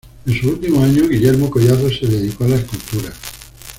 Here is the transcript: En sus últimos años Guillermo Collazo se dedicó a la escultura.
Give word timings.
En 0.25 0.33
sus 0.33 0.45
últimos 0.53 0.81
años 0.83 1.07
Guillermo 1.09 1.51
Collazo 1.51 1.87
se 1.89 2.07
dedicó 2.07 2.45
a 2.45 2.47
la 2.47 2.55
escultura. 2.55 3.13